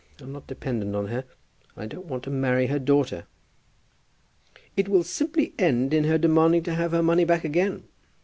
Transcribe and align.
I'm 0.19 0.31
not 0.31 0.47
dependent 0.47 0.95
on 0.95 1.09
her, 1.09 1.25
and 1.75 1.83
I 1.83 1.85
don't 1.85 2.07
want 2.07 2.23
to 2.23 2.31
marry 2.31 2.65
her 2.65 2.79
daughter." 2.79 3.27
"It 4.75 4.89
will 4.89 5.03
simply 5.03 5.53
end 5.59 5.93
in 5.93 6.05
her 6.05 6.17
demanding 6.17 6.63
to 6.63 6.73
have 6.73 6.93
her 6.93 7.03
money 7.03 7.23
back 7.23 7.43
again." 7.43 7.83